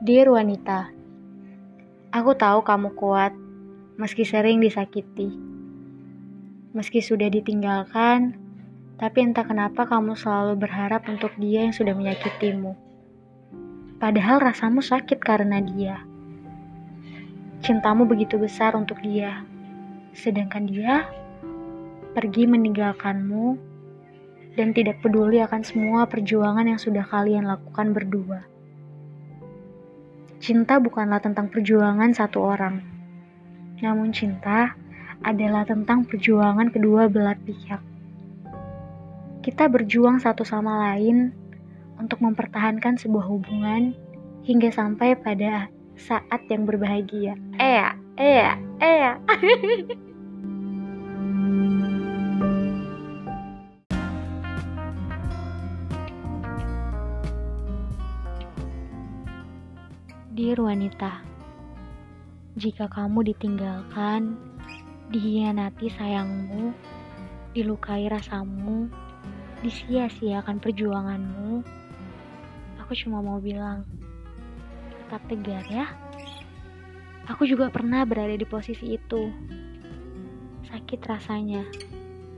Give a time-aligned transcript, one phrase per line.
[0.00, 0.88] Dear wanita,
[2.08, 3.36] aku tahu kamu kuat
[4.00, 5.28] meski sering disakiti.
[6.72, 8.32] Meski sudah ditinggalkan,
[8.96, 12.72] tapi entah kenapa kamu selalu berharap untuk dia yang sudah menyakitimu.
[14.00, 16.00] Padahal rasamu sakit karena dia.
[17.60, 19.44] Cintamu begitu besar untuk dia,
[20.16, 21.04] sedangkan dia
[22.16, 23.60] pergi meninggalkanmu
[24.56, 28.59] dan tidak peduli akan semua perjuangan yang sudah kalian lakukan berdua.
[30.40, 32.80] Cinta bukanlah tentang perjuangan satu orang,
[33.84, 34.72] namun cinta
[35.20, 37.84] adalah tentang perjuangan kedua belah pihak.
[39.44, 41.36] Kita berjuang satu sama lain
[42.00, 43.92] untuk mempertahankan sebuah hubungan
[44.48, 45.68] hingga sampai pada
[46.00, 47.36] saat yang berbahagia.
[47.60, 47.84] Eh,
[48.16, 49.12] eh, eh.
[60.40, 61.20] Dear wanita,
[62.56, 64.40] jika kamu ditinggalkan,
[65.12, 66.72] dihianati sayangmu,
[67.52, 68.88] dilukai rasamu,
[69.60, 71.60] disia-siakan perjuanganmu,
[72.80, 73.84] aku cuma mau bilang,
[75.04, 75.92] tetap tegar ya.
[77.28, 79.28] Aku juga pernah berada di posisi itu.
[80.72, 81.68] Sakit rasanya,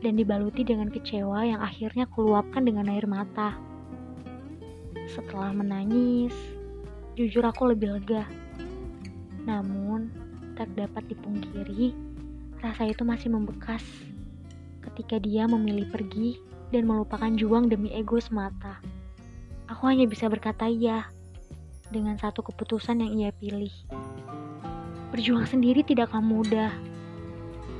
[0.00, 3.60] dan dibaluti dengan kecewa yang akhirnya kuluapkan dengan air mata.
[5.04, 6.59] Setelah menangis,
[7.20, 8.24] Jujur aku lebih lega.
[9.44, 10.08] Namun,
[10.56, 11.92] tak dapat dipungkiri,
[12.64, 13.84] rasa itu masih membekas
[14.88, 16.40] ketika dia memilih pergi
[16.72, 18.80] dan melupakan juang demi ego semata.
[19.68, 21.12] Aku hanya bisa berkata iya
[21.92, 23.74] dengan satu keputusan yang ia pilih.
[25.12, 26.72] Berjuang sendiri tidaklah mudah,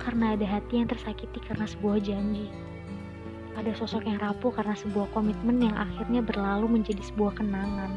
[0.00, 2.48] karena ada hati yang tersakiti karena sebuah janji.
[3.52, 7.92] Ada sosok yang rapuh karena sebuah komitmen yang akhirnya berlalu menjadi sebuah kenangan.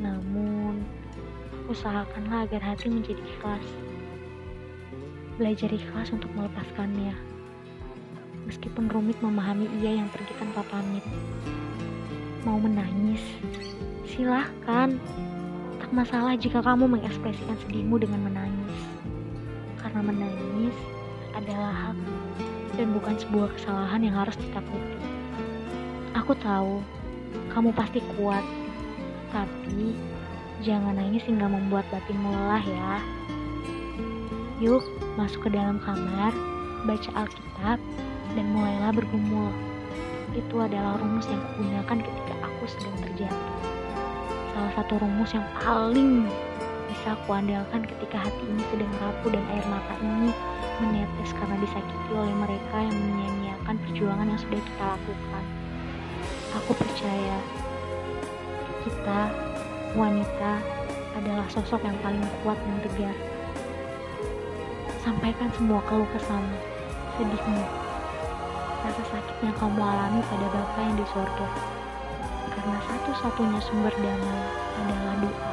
[0.00, 0.86] Namun,
[1.68, 3.66] usahakanlah agar hati menjadi ikhlas.
[5.36, 7.12] Belajar ikhlas untuk melepaskannya.
[8.48, 11.04] Meskipun rumit memahami ia yang pergi tanpa pamit.
[12.44, 13.22] Mau menangis?
[14.08, 14.96] Silahkan.
[15.82, 18.78] Tak masalah jika kamu mengekspresikan sedihmu dengan menangis.
[19.80, 20.76] Karena menangis
[21.34, 21.98] adalah hak
[22.76, 24.96] dan bukan sebuah kesalahan yang harus ditakuti.
[26.16, 26.80] Aku tahu,
[27.52, 28.44] kamu pasti kuat
[29.32, 29.96] tapi
[30.60, 32.92] jangan nangis hingga membuat batinmu lelah ya.
[34.62, 34.84] Yuk,
[35.18, 36.30] masuk ke dalam kamar,
[36.86, 37.82] baca Alkitab,
[38.38, 39.50] dan mulailah bergumul.
[40.36, 43.58] Itu adalah rumus yang kugunakan ketika aku sedang terjatuh.
[44.54, 46.30] Salah satu rumus yang paling
[46.92, 50.30] bisa aku andalkan ketika hati ini sedang rapuh dan air mata ini
[50.78, 55.44] menetes karena disakiti oleh mereka yang menyia-nyiakan perjuangan yang sudah kita lakukan.
[56.62, 57.36] Aku percaya
[58.82, 59.30] kita,
[59.94, 60.52] wanita,
[61.16, 63.16] adalah sosok yang paling kuat dan tegar.
[65.02, 66.56] Sampaikan semua keluh kesahmu,
[67.18, 67.64] sedihmu,
[68.82, 71.48] rasa sakit yang kamu alami pada Bapa yang di sorga.
[72.52, 74.42] Karena satu-satunya sumber damai
[74.78, 75.52] adalah doa.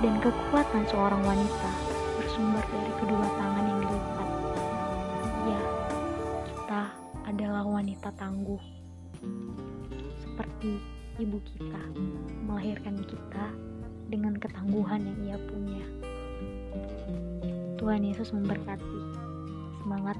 [0.00, 1.70] Dan kekuatan seorang wanita
[2.16, 4.28] bersumber dari kedua tangan yang dilipat.
[5.44, 5.62] Ya,
[6.46, 6.82] kita
[7.26, 8.62] adalah wanita tangguh.
[10.24, 11.82] Seperti ibu kita
[12.48, 13.52] melahirkan kita
[14.08, 15.84] dengan ketangguhan yang ia punya.
[17.76, 19.00] Tuhan Yesus memberkati.
[19.84, 20.16] Semangat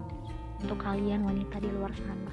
[0.60, 2.33] untuk kalian wanita di luar sana.